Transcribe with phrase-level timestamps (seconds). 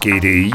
[0.00, 0.52] GDI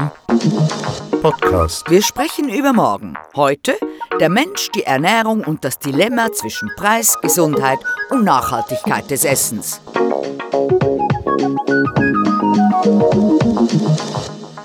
[1.20, 1.90] Podcast.
[1.90, 3.14] Wir sprechen über morgen.
[3.34, 3.76] Heute
[4.20, 7.80] der Mensch, die Ernährung und das Dilemma zwischen Preis, Gesundheit
[8.10, 9.80] und Nachhaltigkeit des Essens.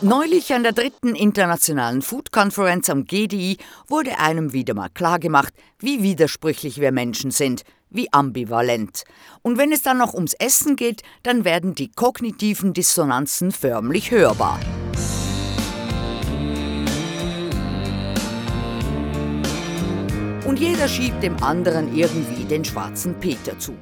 [0.04, 6.04] Neulich an der dritten internationalen Food Conference am GDI wurde einem wieder mal klargemacht, wie
[6.04, 9.04] widersprüchlich wir Menschen sind, wie ambivalent.
[9.42, 14.60] Und wenn es dann noch ums Essen geht, dann werden die kognitiven Dissonanzen förmlich hörbar.
[20.46, 23.74] Und jeder schiebt dem anderen irgendwie den schwarzen Peter zu.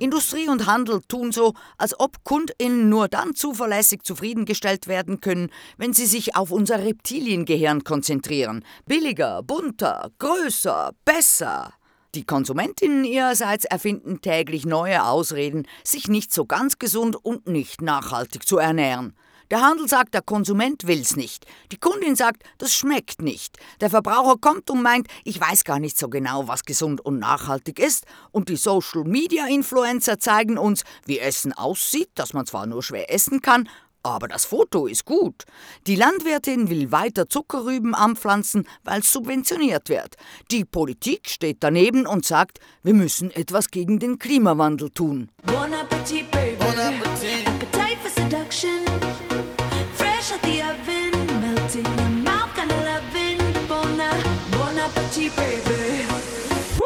[0.00, 5.92] Industrie und Handel tun so, als ob KundInnen nur dann zuverlässig zufriedengestellt werden können, wenn
[5.92, 8.64] sie sich auf unser Reptiliengehirn konzentrieren.
[8.86, 11.72] Billiger, bunter, größer, besser.
[12.14, 18.48] Die Konsumentinnen ihrerseits erfinden täglich neue Ausreden, sich nicht so ganz gesund und nicht nachhaltig
[18.48, 19.14] zu ernähren.
[19.50, 21.46] Der Handel sagt, der Konsument will's nicht.
[21.72, 23.58] Die Kundin sagt, das schmeckt nicht.
[23.80, 27.78] Der Verbraucher kommt und meint, ich weiß gar nicht so genau, was gesund und nachhaltig
[27.78, 28.04] ist.
[28.30, 33.12] Und die Social Media Influencer zeigen uns, wie Essen aussieht, dass man zwar nur schwer
[33.12, 33.68] essen kann,
[34.08, 35.44] aber das Foto ist gut.
[35.86, 40.16] Die Landwirtin will weiter Zuckerrüben anpflanzen, weil es subventioniert wird.
[40.50, 45.30] Die Politik steht daneben und sagt, wir müssen etwas gegen den Klimawandel tun.
[45.44, 46.56] Bon appetit, baby.
[46.58, 47.46] Bon appetit.
[47.46, 48.84] Appetite for seduction.
[49.94, 53.38] Fresh out the oven, melting your mouth, kind of loving.
[53.68, 53.98] Bon,
[54.50, 56.04] bon appetit, baby.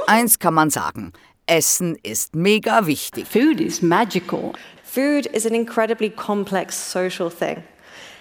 [0.06, 1.12] Eins kann man sagen.
[1.46, 3.26] Essen ist mega wichtig.
[3.26, 4.52] Food is magical.
[4.92, 7.62] Food is an incredibly complex social thing.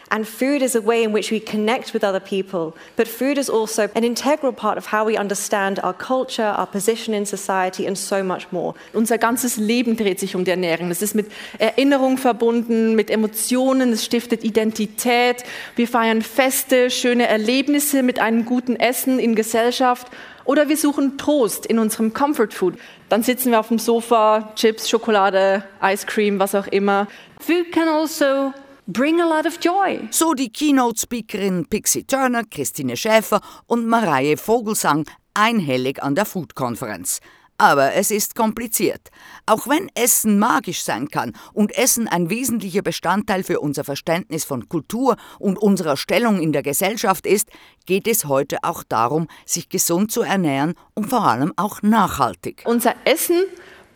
[0.10, 2.78] And food is a way in which we connect with other people.
[2.96, 7.14] But food is also an integral part of how we understand our culture, our position
[7.14, 8.74] in society, and so much more.
[8.94, 10.92] Unser ganzes Leben dreht sich um die Ernährung.
[10.92, 15.44] Es ist mit Erinnerung verbunden, mit Emotionen, es stiftet Identität.
[15.76, 20.08] Wir feiern Feste, schöne Erlebnisse mit einem guten Essen in Gesellschaft.
[20.46, 22.76] Oder wir suchen Trost in unserem Comfort Food.
[23.10, 27.08] Dann sitzen wir auf dem Sofa, Chips, Schokolade, Ice Cream, was auch immer.
[27.40, 28.54] Food can also
[28.88, 30.08] bring a lot of joy.
[30.12, 37.20] So die Keynote-Speakerin Pixie Turner, Christine Schäfer und Mareie Vogelsang einhellig an der Food-Konferenz.
[37.62, 39.12] Aber es ist kompliziert.
[39.46, 44.68] Auch wenn Essen magisch sein kann und Essen ein wesentlicher Bestandteil für unser Verständnis von
[44.68, 47.50] Kultur und unserer Stellung in der Gesellschaft ist,
[47.86, 52.64] geht es heute auch darum, sich gesund zu ernähren und vor allem auch nachhaltig.
[52.66, 53.44] Unser Essen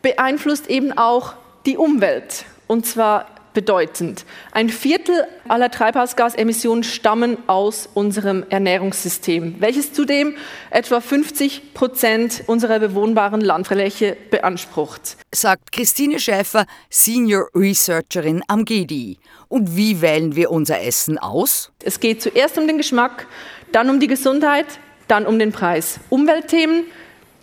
[0.03, 1.33] beeinflusst eben auch
[1.65, 2.45] die Umwelt.
[2.67, 3.25] Und zwar
[3.55, 4.25] bedeutend.
[4.51, 10.35] Ein Viertel aller Treibhausgasemissionen stammen aus unserem Ernährungssystem, welches zudem
[10.69, 15.17] etwa 50 Prozent unserer bewohnbaren Landfläche beansprucht.
[15.33, 19.17] Sagt Christine Schäfer, Senior Researcherin am GDI.
[19.47, 21.71] Und wie wählen wir unser Essen aus?
[21.83, 23.25] Es geht zuerst um den Geschmack,
[23.71, 24.67] dann um die Gesundheit,
[25.07, 25.99] dann um den Preis.
[26.09, 26.83] Umweltthemen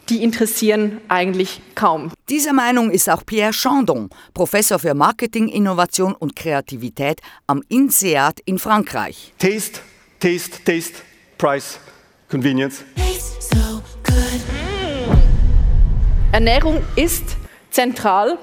[0.08, 2.12] die interessieren eigentlich kaum.
[2.28, 8.58] Dieser Meinung ist auch Pierre Chandon, Professor für Marketing, Innovation und Kreativität am INSEAD in
[8.58, 9.32] Frankreich.
[9.38, 9.80] Taste,
[10.20, 10.94] taste, taste,
[11.38, 11.78] price,
[12.28, 12.84] convenience.
[13.40, 13.82] So
[16.32, 17.36] Ernährung ist
[17.70, 18.38] zentral.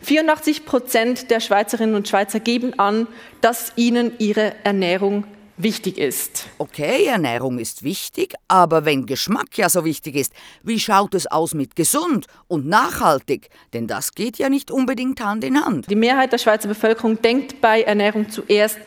[0.00, 3.06] 84 Prozent der Schweizerinnen und Schweizer geben an,
[3.40, 5.24] dass ihnen ihre Ernährung
[5.56, 6.46] wichtig ist.
[6.58, 10.32] Okay, Ernährung ist wichtig, aber wenn Geschmack ja so wichtig ist,
[10.62, 13.48] wie schaut es aus mit gesund und nachhaltig?
[13.72, 15.90] Denn das geht ja nicht unbedingt Hand in Hand.
[15.90, 18.78] Die Mehrheit der Schweizer Bevölkerung denkt bei Ernährung zuerst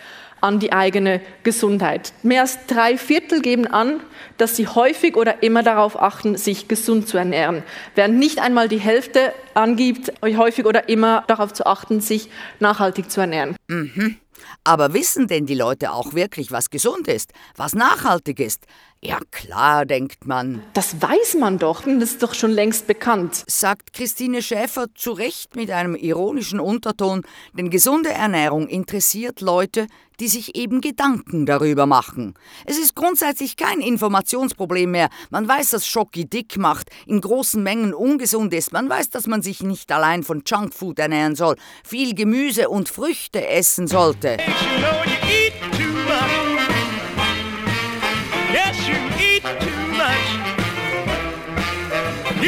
[0.41, 2.13] an die eigene Gesundheit.
[2.23, 3.99] Mehr als drei Viertel geben an,
[4.37, 7.63] dass sie häufig oder immer darauf achten, sich gesund zu ernähren,
[7.95, 12.29] während nicht einmal die Hälfte angibt, häufig oder immer darauf zu achten, sich
[12.59, 13.55] nachhaltig zu ernähren.
[13.67, 14.17] Mhm.
[14.63, 18.65] Aber wissen denn die Leute auch wirklich, was gesund ist, was nachhaltig ist?
[18.99, 20.63] Ja klar, denkt man.
[20.73, 23.43] Das weiß man doch, das ist doch schon längst bekannt.
[23.45, 27.21] Sagt Christine Schäfer zu Recht mit einem ironischen Unterton,
[27.53, 29.87] denn gesunde Ernährung interessiert Leute,
[30.19, 32.33] die sich eben Gedanken darüber machen.
[32.65, 35.09] Es ist grundsätzlich kein Informationsproblem mehr.
[35.29, 38.73] Man weiß, dass Schoki dick macht, in großen Mengen ungesund ist.
[38.73, 43.45] Man weiß, dass man sich nicht allein von Junkfood ernähren soll, viel Gemüse und Früchte
[43.47, 44.26] essen sollte.
[44.27, 44.35] You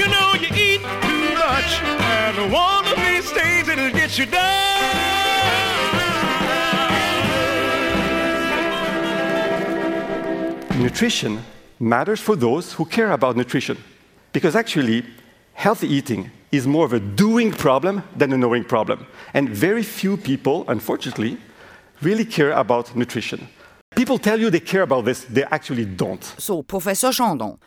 [0.08, 1.72] know you eat too much,
[2.02, 4.42] and one of these days it'll get you down.
[10.82, 11.42] Nutrition
[11.80, 13.78] matters for those who care about nutrition,
[14.34, 15.06] because actually,
[15.54, 19.08] healthy eating is more of a doing problem than a knowing problem.
[19.34, 21.38] And very few people, unfortunately,
[22.02, 23.48] really care about nutrition.
[23.96, 26.24] People tell you they care about this, they actually don't.
[26.38, 27.60] So Professor Chandon.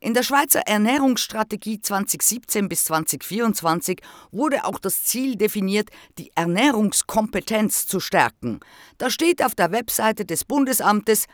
[0.00, 4.00] In der Schweizer Ernährungsstrategie 2017 bis 2024
[4.30, 8.60] wurde auch das Ziel definiert, die Ernährungskompetenz zu stärken.
[8.98, 11.26] Da steht auf der Webseite des Bundesamtes,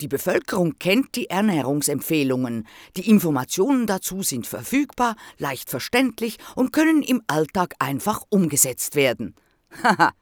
[0.00, 2.66] die Bevölkerung kennt die Ernährungsempfehlungen.
[2.96, 9.34] Die Informationen dazu sind verfügbar, leicht verständlich und können im Alltag einfach umgesetzt werden.
[9.82, 10.12] Haha.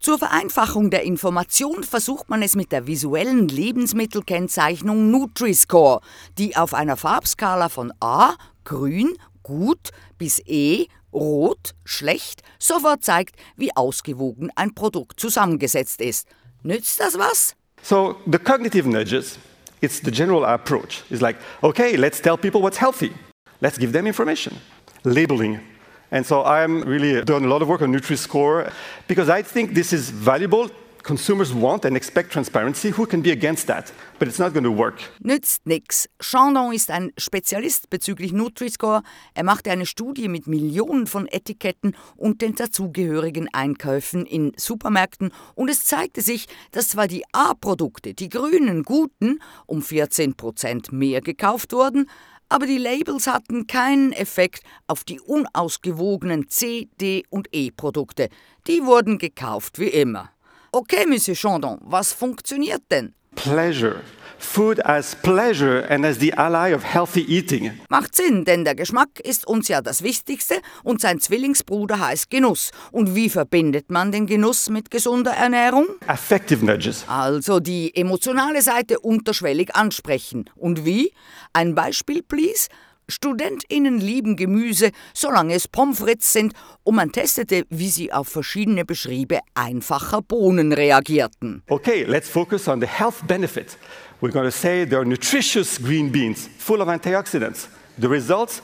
[0.00, 6.00] Zur Vereinfachung der Information versucht man es mit der visuellen Lebensmittelkennzeichnung Nutri-Score,
[6.38, 13.76] die auf einer Farbskala von A, grün, gut, bis E, rot, schlecht, sofort zeigt, wie
[13.76, 16.26] ausgewogen ein Produkt zusammengesetzt ist.
[16.62, 17.54] Nützt das was?
[17.82, 19.38] So the cognitive nudges,
[19.82, 21.04] it's the general approach.
[21.10, 23.12] It's like, okay, let's tell people what's healthy.
[23.60, 24.56] Let's give them information.
[25.04, 25.60] Labeling.
[26.10, 28.70] And so I'm really doing a lot of work on Nutri-Score
[29.06, 30.70] because I think this is valuable.
[31.02, 32.90] Consumers want and expect transparency.
[32.90, 33.90] Who can be against that?
[34.18, 35.00] But it's not going to work.
[35.20, 36.08] Nützt nix.
[36.20, 39.02] Chandon ist ein Spezialist bezüglich Nutri-Score.
[39.34, 45.70] Er machte eine Studie mit Millionen von Etiketten und den dazugehörigen Einkäufen in Supermärkten und
[45.70, 51.72] es zeigte sich, dass zwar die A-Produkte, die grünen guten, um 14 Prozent mehr gekauft
[51.72, 52.10] wurden,
[52.50, 58.28] aber die Labels hatten keinen Effekt auf die unausgewogenen C, D und E-Produkte.
[58.66, 60.30] Die wurden gekauft wie immer.
[60.72, 63.14] Okay, Monsieur Chandon, was funktioniert denn?
[63.34, 64.02] Pleasure.
[64.40, 67.78] Food as pleasure and as the ally of healthy eating.
[67.90, 72.70] Macht Sinn, denn der Geschmack ist uns ja das Wichtigste und sein Zwillingsbruder heißt Genuss.
[72.90, 75.86] Und wie verbindet man den Genuss mit gesunder Ernährung?
[76.06, 77.04] Affective nudges.
[77.06, 80.48] Also die emotionale Seite unterschwellig ansprechen.
[80.56, 81.12] Und wie?
[81.52, 82.68] Ein Beispiel, please?
[83.10, 86.54] StudentInnen lieben Gemüse, solange es Pommes frites sind,
[86.84, 91.62] und man testete, wie sie auf verschiedene Beschriebe einfacher Bohnen reagierten.
[91.68, 93.76] Okay, let's focus on the health benefit.
[94.20, 97.68] We're going to say they're nutritious green beans, full of antioxidants.
[97.98, 98.60] The results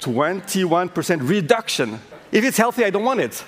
[0.00, 2.00] 21% reduction.
[2.32, 3.44] If it's healthy, I don't want it.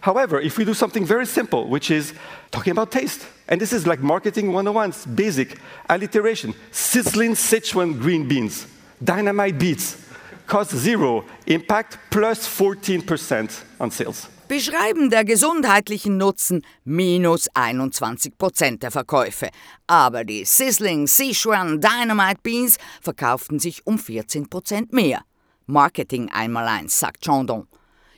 [0.00, 2.14] However, if we do something very simple, which is
[2.50, 5.58] talking about taste, and this is like marketing 101, basic
[5.88, 8.66] alliteration, sizzling Sichuan green beans,
[9.02, 10.04] dynamite beats,
[10.46, 14.28] cost zero, impact plus 14% on sales.
[14.48, 19.50] Beschreiben der gesundheitlichen Nutzen minus 21 Prozent der Verkäufe.
[19.86, 25.20] Aber die Sizzling Sichuan Dynamite Beans verkauften sich um 14 Prozent mehr.
[25.66, 27.68] Marketing einmal eins, sagt Chandon.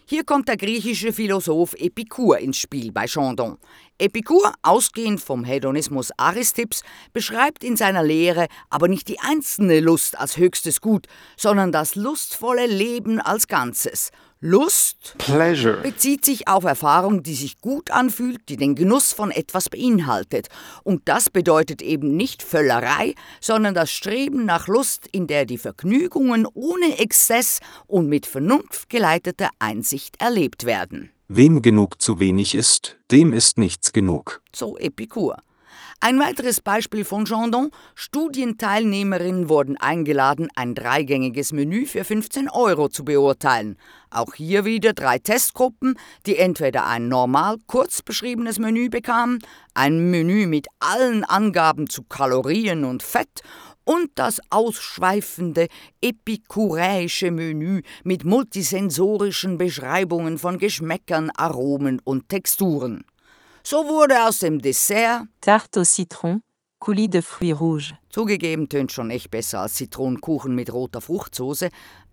[0.06, 3.59] Hier kommt der griechische Philosoph Epikur ins Spiel bei Chandon.
[3.99, 6.82] Epikur, ausgehend vom Hedonismus Aristipps,
[7.12, 11.06] beschreibt in seiner Lehre aber nicht die einzelne Lust als höchstes Gut,
[11.37, 14.11] sondern das lustvolle Leben als Ganzes.
[14.42, 15.82] Lust Pleasure.
[15.82, 20.48] bezieht sich auf Erfahrung, die sich gut anfühlt, die den Genuss von etwas beinhaltet.
[20.82, 26.46] Und das bedeutet eben nicht Völlerei, sondern das Streben nach Lust, in der die Vergnügungen
[26.54, 31.10] ohne Exzess und mit Vernunft geleiteter Einsicht erlebt werden.
[31.28, 34.40] Wem genug zu wenig ist, dem ist nichts genug.
[34.54, 35.36] So Epikur.
[36.02, 37.70] Ein weiteres Beispiel von Chandon.
[37.94, 43.76] Studienteilnehmerinnen wurden eingeladen, ein dreigängiges Menü für 15 Euro zu beurteilen.
[44.08, 49.41] Auch hier wieder drei Testgruppen, die entweder ein normal kurz beschriebenes Menü bekamen,
[49.74, 53.43] ein Menü mit allen Angaben zu Kalorien und Fett
[53.84, 55.69] und das ausschweifende
[56.01, 63.05] epikuräische Menü mit multisensorischen Beschreibungen von Geschmäckern, Aromen und Texturen.
[63.62, 66.40] So wurde aus dem Dessert, Tarte au citron,
[66.79, 67.94] coulis de fruits rouges.
[68.08, 71.69] zugegeben tönt schon echt besser als Zitronenkuchen mit roter Fruchtsoße,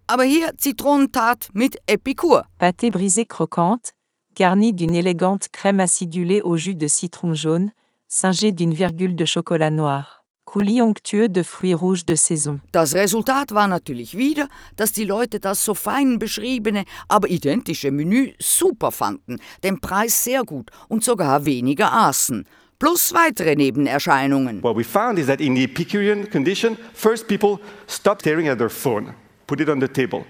[0.07, 2.43] aber hier Zitronentat mit Epikur.
[2.59, 3.93] Pâté brisé croquante,
[4.35, 7.71] garni d'une élégante crème acidulée au jus de citron jaune,
[8.07, 10.16] singé d'une virgule de chocolat noir.
[10.47, 10.81] Coulis
[11.27, 12.61] de fruits rouges de saison.
[12.71, 18.31] Das Resultat war natürlich wieder, dass die Leute das so fein beschriebene, aber identische Menü
[18.39, 22.45] super fanden, den Preis sehr gut und sogar weniger aßen.
[22.79, 24.63] Plus weitere Nebenerscheinungen.
[24.63, 28.69] What we found is that in the Epicurean condition, first people stopped staring at their
[28.69, 29.15] phone,
[29.47, 30.23] put it on the table,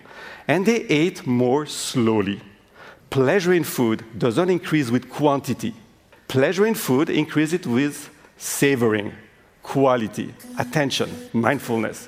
[0.47, 2.41] and they ate more slowly.
[3.11, 5.75] Pleasure in food does not increase with quantity.
[6.27, 9.11] Pleasure in food increases with savoring,
[9.67, 12.07] quality, attention, mindfulness.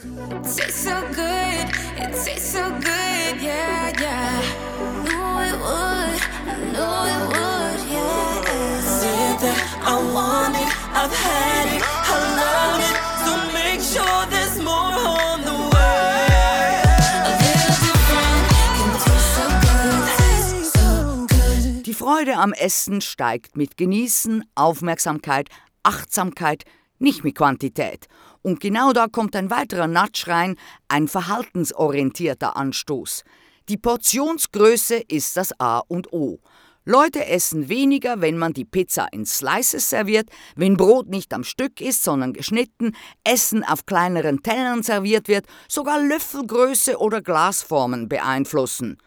[21.85, 25.49] Die Freude am Essen steigt mit Genießen, Aufmerksamkeit,
[25.83, 26.63] Achtsamkeit,
[26.99, 28.07] nicht mit Quantität.
[28.41, 30.55] Und genau da kommt ein weiterer Natsch rein,
[30.87, 33.23] ein verhaltensorientierter Anstoß.
[33.69, 36.39] Die Portionsgröße ist das A und O.
[36.85, 41.81] Leute essen weniger, wenn man die Pizza in Slices serviert, wenn Brot nicht am Stück
[41.81, 48.97] ist, sondern geschnitten, Essen auf kleineren Tellern serviert wird, sogar Löffelgröße oder Glasformen beeinflussen.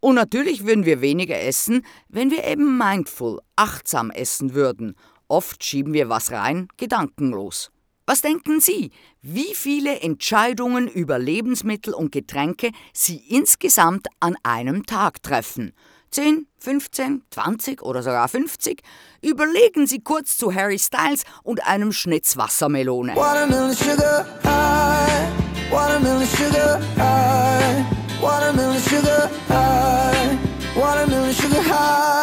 [0.00, 4.96] Und natürlich würden wir weniger essen, wenn wir eben mindful, achtsam essen würden.
[5.28, 7.70] Oft schieben wir was rein, gedankenlos.
[8.06, 15.22] Was denken Sie, wie viele Entscheidungen über Lebensmittel und Getränke Sie insgesamt an einem Tag
[15.22, 15.74] treffen?
[16.10, 18.80] 10, 15, 20 oder sogar 50?
[19.20, 23.14] Überlegen Sie kurz zu Harry Styles und einem Schnitz Wassermelone.
[23.14, 27.84] Watermelon sugar high, watermelon sugar high,
[28.22, 29.28] watermelon sugar
[31.68, 32.17] high.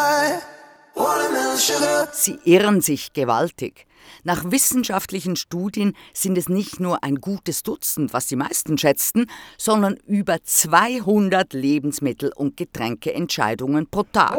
[2.12, 3.88] Sie irren sich gewaltig.
[4.24, 9.96] Nach wissenschaftlichen Studien sind es nicht nur ein gutes Dutzend, was die meisten schätzten, sondern
[10.06, 14.38] über 200 Lebensmittel- und Getränkeentscheidungen pro Tag.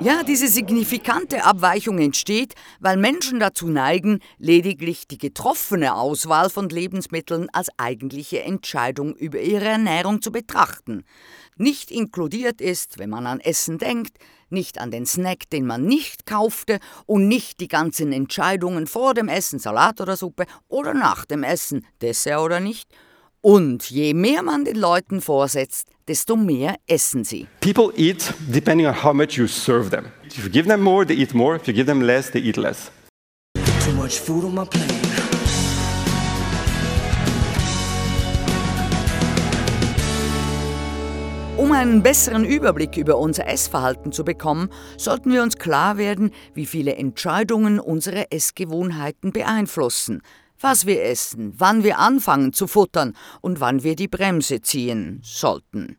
[0.00, 7.48] Ja, diese signifikante Abweichung entsteht, weil Menschen dazu neigen, lediglich die getroffene Auswahl von Lebensmitteln
[7.52, 11.04] als eigentliche Entscheidung über ihre Ernährung zu betrachten.
[11.56, 14.18] Nicht inkludiert ist, wenn man an Essen denkt,
[14.50, 19.28] nicht an den Snack, den man nicht kaufte und nicht die ganzen Entscheidungen vor dem
[19.28, 22.88] Essen, Salat oder Suppe oder nach dem Essen, Dessert oder nicht.
[23.40, 27.46] Und je mehr man den Leuten vorsetzt, desto mehr essen sie.
[27.60, 30.06] People eat depending on how much you serve them.
[30.26, 31.56] If you give them more, they eat more.
[31.56, 32.90] If you give them less, they eat less.
[33.84, 35.07] Too much food on my plate.
[41.78, 46.96] Einen besseren Überblick über unser Essverhalten zu bekommen, sollten wir uns klar werden, wie viele
[46.96, 50.22] Entscheidungen unsere Essgewohnheiten beeinflussen.
[50.58, 55.98] Was wir essen, wann wir anfangen zu futtern und wann wir die Bremse ziehen sollten.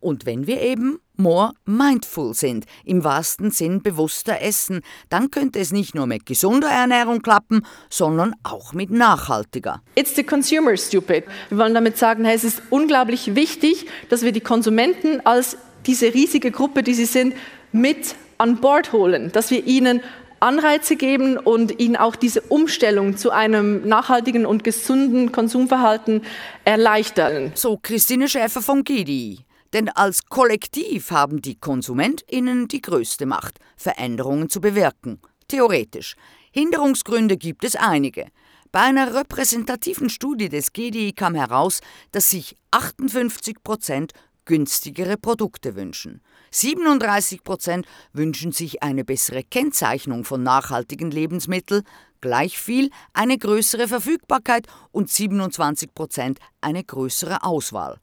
[0.00, 5.72] Und wenn wir eben more mindful sind, im wahrsten Sinn bewusster essen, dann könnte es
[5.72, 9.82] nicht nur mit gesunder Ernährung klappen, sondern auch mit nachhaltiger.
[9.94, 11.24] It's the consumer stupid.
[11.48, 16.14] Wir wollen damit sagen, hey, es ist unglaublich wichtig, dass wir die Konsumenten als diese
[16.14, 17.34] riesige Gruppe, die sie sind,
[17.72, 20.00] mit an Bord holen, dass wir ihnen
[20.40, 26.22] Anreize geben und ihnen auch diese Umstellung zu einem nachhaltigen und gesunden Konsumverhalten
[26.64, 27.52] erleichtern.
[27.54, 29.44] So Christine Schäfer vom GDI.
[29.72, 35.20] Denn als Kollektiv haben die KonsumentInnen die größte Macht, Veränderungen zu bewirken.
[35.48, 36.14] Theoretisch.
[36.50, 38.26] Hinderungsgründe gibt es einige.
[38.70, 44.12] Bei einer repräsentativen Studie des GDI kam heraus, dass sich 58 Prozent
[44.44, 46.20] günstigere Produkte wünschen.
[46.50, 51.82] 37 Prozent wünschen sich eine bessere Kennzeichnung von nachhaltigen Lebensmitteln,
[52.20, 58.00] gleich viel eine größere Verfügbarkeit und 27 Prozent eine größere Auswahl.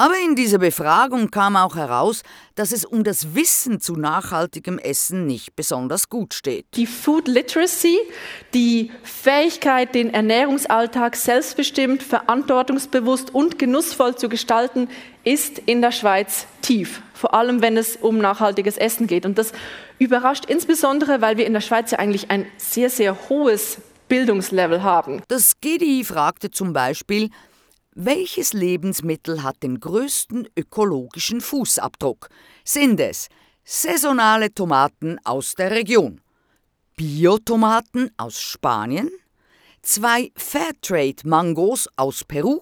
[0.00, 2.22] Aber in dieser Befragung kam auch heraus,
[2.54, 6.64] dass es um das Wissen zu nachhaltigem Essen nicht besonders gut steht.
[6.72, 7.98] Die Food Literacy,
[8.54, 14.88] die Fähigkeit, den Ernährungsalltag selbstbestimmt, verantwortungsbewusst und genussvoll zu gestalten,
[15.22, 17.02] ist in der Schweiz tief.
[17.12, 19.26] Vor allem, wenn es um nachhaltiges Essen geht.
[19.26, 19.52] Und das
[19.98, 23.76] überrascht insbesondere, weil wir in der Schweiz ja eigentlich ein sehr, sehr hohes
[24.08, 25.20] Bildungslevel haben.
[25.28, 27.28] Das GDI fragte zum Beispiel,
[28.04, 32.28] welches Lebensmittel hat den größten ökologischen Fußabdruck?
[32.64, 33.28] Sind es
[33.62, 36.20] saisonale Tomaten aus der Region,
[36.96, 39.10] Biotomaten aus Spanien,
[39.82, 42.60] zwei Fairtrade-Mangos aus Peru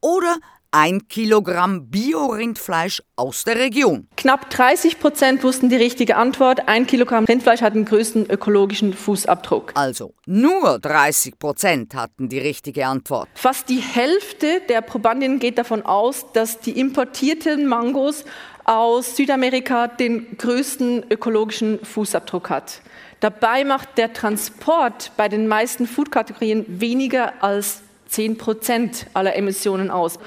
[0.00, 0.36] oder
[0.72, 4.06] ein Kilogramm Bio-Rindfleisch aus der Region.
[4.16, 6.68] Knapp 30 Prozent wussten die richtige Antwort.
[6.68, 9.72] Ein Kilogramm Rindfleisch hat den größten ökologischen Fußabdruck.
[9.74, 13.28] Also nur 30 Prozent hatten die richtige Antwort.
[13.34, 18.24] Fast die Hälfte der Probandinnen geht davon aus, dass die importierten Mangos
[18.64, 22.80] aus Südamerika den größten ökologischen Fußabdruck hat.
[23.18, 30.18] Dabei macht der Transport bei den meisten Foodkategorien weniger als 10 Prozent aller Emissionen aus.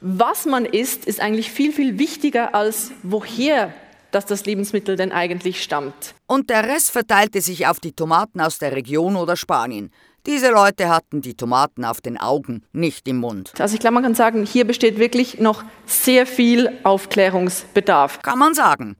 [0.00, 3.72] Was man isst, ist eigentlich viel, viel wichtiger als woher
[4.16, 6.14] dass das Lebensmittel denn eigentlich stammt.
[6.26, 9.90] Und der Rest verteilte sich auf die Tomaten aus der Region oder Spanien.
[10.24, 13.52] Diese Leute hatten die Tomaten auf den Augen, nicht im Mund.
[13.58, 18.22] Also ich glaube, man kann sagen, hier besteht wirklich noch sehr viel Aufklärungsbedarf.
[18.22, 18.96] Kann man sagen.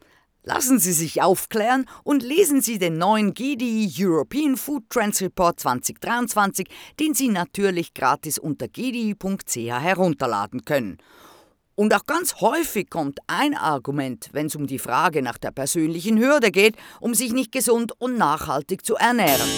[0.48, 6.68] Lassen Sie sich aufklären und lesen Sie den neuen GDI European Food Trends Report 2023,
[7.00, 10.98] den Sie natürlich gratis unter gdi.ch herunterladen können.
[11.74, 16.16] Und auch ganz häufig kommt ein Argument, wenn es um die Frage nach der persönlichen
[16.16, 19.50] Hürde geht, um sich nicht gesund und nachhaltig zu ernähren.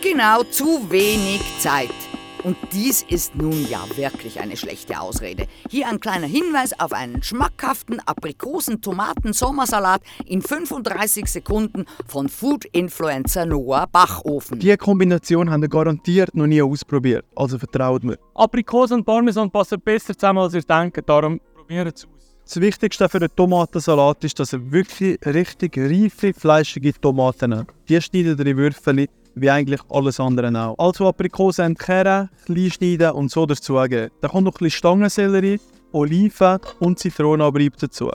[0.00, 2.01] Genau zu wenig Zeit.
[2.44, 5.46] Und dies ist nun ja wirklich eine schlechte Ausrede.
[5.70, 14.58] Hier ein kleiner Hinweis auf einen schmackhaften Aprikosen-Tomaten-Sommersalat in 35 Sekunden von Food-Influencer Noah Bachofen.
[14.58, 18.18] Diese Kombination haben wir garantiert noch nie ausprobiert, also vertraut mir.
[18.34, 22.10] Aprikosen und Parmesan passen besser zusammen, als ihr denkt, darum probiert es aus.
[22.44, 27.68] Das Wichtigste für den Tomatensalat ist, dass er wirklich richtig reife, fleischige Tomaten hat.
[27.88, 30.74] Die schneiden ihr in Würfel, wie eigentlich alles andere auch.
[30.78, 34.10] Also Aprikosen entkehren, klein schneiden und so dazugeben.
[34.20, 35.60] Dann kommt noch ein bisschen Stangensellerie,
[35.92, 38.10] Oliven und Zitronenabrieb dazu.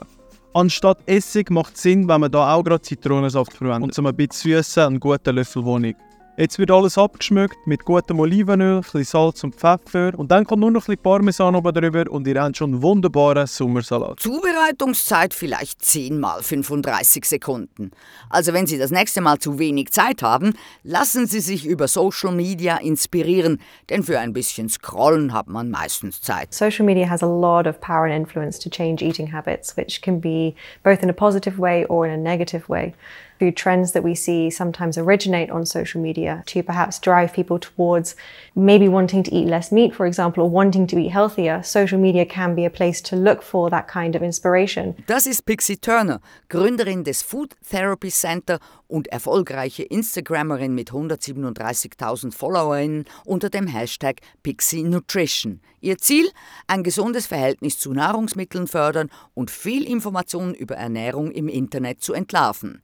[0.54, 3.82] Anstatt Essig macht es Sinn, wenn man da auch gerade Zitronensaft verwendet.
[3.82, 5.96] Und zum ein bisschen süßen einen guten Löffel Honig.
[6.40, 10.60] Jetzt wird alles abgeschmückt mit gutem Olivenöl, ein bisschen Salz und Pfeffer und dann kommt
[10.60, 14.20] nur noch ein bisschen Parmesan oben drüber und ihr habt schon einen wunderbaren Sommersalat.
[14.20, 17.90] Zubereitungszeit vielleicht 10 mal 35 Sekunden.
[18.30, 20.54] Also wenn Sie das nächste Mal zu wenig Zeit haben,
[20.84, 26.22] lassen Sie sich über Social Media inspirieren, denn für ein bisschen Scrollen hat man meistens
[26.22, 26.54] Zeit.
[26.54, 30.20] Social media has a lot of power and influence to change eating habits, which can
[30.20, 30.54] be
[30.84, 32.94] both in a positive way or in a negative way.
[33.38, 38.16] Food trends that we see sometimes originate on social media to perhaps drive people towards
[38.56, 41.62] maybe wanting to eat less meat, for example, or wanting to eat healthier.
[41.62, 44.96] Social media can be a place to look for that kind of inspiration.
[45.06, 53.04] Das ist Pixie Turner, Gründerin des Food Therapy Center und erfolgreiche Instagrammerin mit 137.000 Followerinnen
[53.24, 55.60] unter dem Hashtag Pixie Nutrition.
[55.80, 56.28] Ihr Ziel?
[56.66, 62.82] Ein gesundes Verhältnis zu Nahrungsmitteln fördern und viel Information über Ernährung im Internet zu entlarven.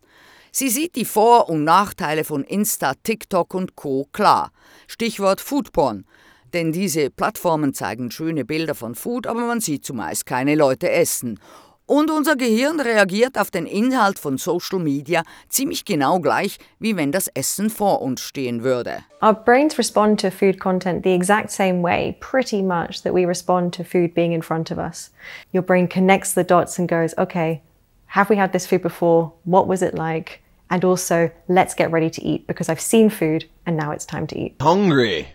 [0.53, 4.07] Sie sieht die Vor- und Nachteile von Insta, TikTok und Co.
[4.13, 4.53] klar.
[4.87, 6.05] Stichwort Foodporn.
[6.53, 11.41] Denn diese Plattformen zeigen schöne Bilder von Food, aber man sieht zumeist keine Leute essen.
[11.87, 17.13] Und unser Gehirn reagiert auf den Inhalt von Social Media ziemlich genau gleich, wie wenn
[17.13, 19.05] das Essen vor uns stehen würde.
[19.21, 23.75] Our brains respond to food content the exact same way, pretty much, that we respond
[23.75, 25.11] to food being in front of us.
[25.53, 27.61] Your brain connects the dots and goes, okay,
[28.15, 29.33] have we had this food before?
[29.45, 30.41] What was it like?
[30.71, 34.27] And also, let's get ready to eat because I've seen food and now it's time
[34.29, 34.55] to eat.
[34.61, 35.27] Hungry.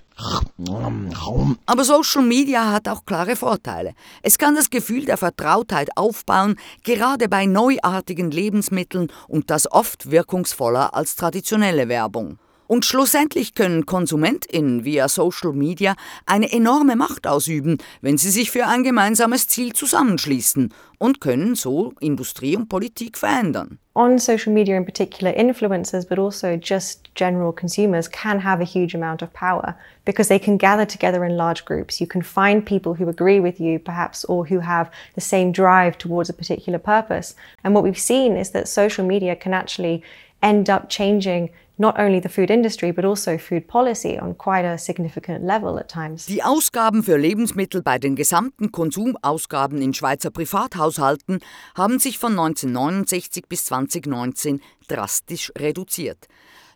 [1.66, 3.94] Aber Social Media hat auch klare Vorteile.
[4.22, 10.94] Es kann das Gefühl der Vertrautheit aufbauen, gerade bei neuartigen Lebensmitteln und das oft wirkungsvoller
[10.94, 12.38] als traditionelle Werbung.
[12.70, 15.96] Und schlussendlich können KonsumentInnen via Social Media
[16.28, 21.94] eine enorme Macht ausüben, wenn sie sich für ein gemeinsames Ziel zusammenschließen und können so
[22.00, 23.80] Industrie und Politik verändern.
[23.96, 28.94] On social media in particular, influencers, but also just general consumers, can have a huge
[28.94, 32.00] amount of power because they can gather together in large groups.
[32.00, 35.98] You can find people who agree with you, perhaps, or who have the same drive
[35.98, 37.34] towards a particular purpose.
[37.64, 40.04] And what we've seen is that social media can actually
[40.44, 41.50] end up changing
[41.80, 45.90] not only the food industry, but also food policy on quite a significant level at
[45.90, 46.26] times.
[46.26, 51.40] Die Ausgaben für Lebensmittel bei den gesamten Konsumausgaben in Schweizer Privathaushalten
[51.76, 56.28] haben sich von 1969 bis 2019 drastisch reduziert.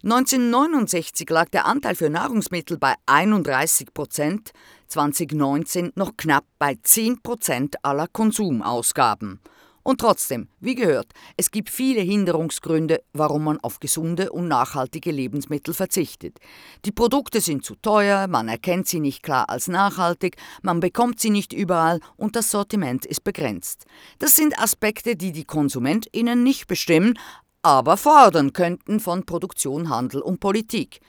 [0.03, 4.51] 1969 lag der Anteil für Nahrungsmittel bei 31 Prozent,
[4.87, 9.39] 2019 noch knapp bei 10 Prozent aller Konsumausgaben.
[9.83, 15.73] Und trotzdem, wie gehört, es gibt viele Hinderungsgründe, warum man auf gesunde und nachhaltige Lebensmittel
[15.73, 16.39] verzichtet.
[16.85, 21.31] Die Produkte sind zu teuer, man erkennt sie nicht klar als nachhaltig, man bekommt sie
[21.31, 23.85] nicht überall und das Sortiment ist begrenzt.
[24.19, 27.19] Das sind Aspekte, die die KonsumentInnen nicht bestimmen,
[27.61, 31.01] aber fordern könnten von Produktion, Handel und Politik.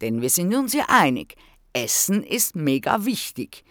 [0.00, 1.34] Denn wir sind uns ja einig,
[1.72, 3.64] Essen ist mega wichtig.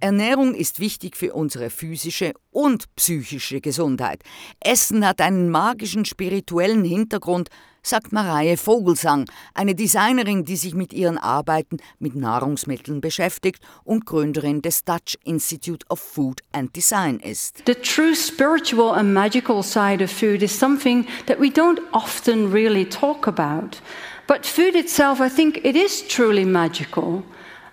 [0.00, 4.22] Ernährung ist wichtig für unsere physische und psychische Gesundheit.
[4.60, 7.48] Essen hat einen magischen spirituellen Hintergrund,
[7.82, 14.62] sagt Mareie Vogelsang, eine Designerin, die sich mit ihren Arbeiten mit Nahrungsmitteln beschäftigt und Gründerin
[14.62, 17.62] des Dutch Institute of Food and Design ist.
[17.66, 22.84] The true spiritual and magical side of food is something that we don't often really
[22.88, 23.78] talk about.
[24.26, 27.22] But food itself, I think it is truly magical.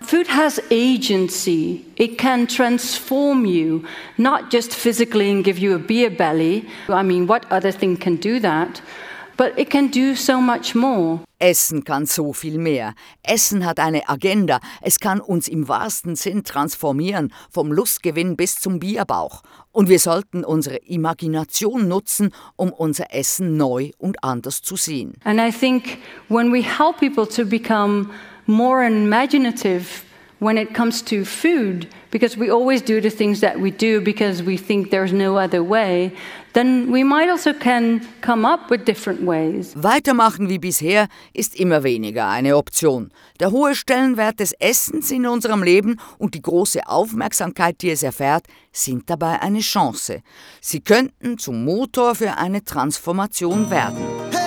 [0.02, 1.84] Food has agency.
[1.96, 3.84] It can transform you,
[4.18, 6.66] not just physically and give you a beer belly.
[6.88, 8.82] I mean, what other thing can do that?
[9.36, 11.20] But it can do so much more.
[11.38, 12.94] Essen kann so viel mehr.
[13.22, 14.60] Essen hat eine Agenda.
[14.80, 19.42] Es kann uns im wahrsten Sinn transformieren, vom Lustgewinn bis zum Bierbauch.
[19.72, 25.14] Und wir sollten unsere Imagination nutzen, um unser Essen neu und anders zu sehen.
[25.24, 28.10] And I think when we help people to become
[28.46, 30.04] more imaginative
[30.42, 34.42] when it comes to food, because we always do the things that we do because
[34.42, 36.12] we think there's no other way,
[36.52, 39.72] then we might also can come up with different ways.
[39.76, 43.12] Weitermachen wie bisher ist immer weniger eine Option.
[43.38, 48.46] Der hohe Stellenwert des Essens in unserem Leben und die große Aufmerksamkeit, die es erfährt,
[48.72, 50.22] sind dabei eine Chance.
[50.60, 53.98] Sie könnten zum Motor für eine Transformation werden.
[54.32, 54.41] Hey,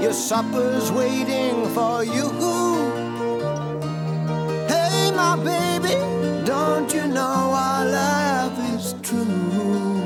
[0.00, 2.28] your supper's waiting for you.
[4.68, 5.94] Hey, my baby,
[6.44, 10.00] don't you know our love is true?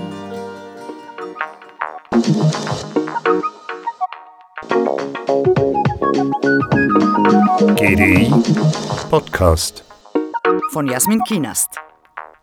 [7.76, 8.28] GDI
[9.10, 9.84] Podcast.
[10.72, 11.78] Von Jasmin Kienast.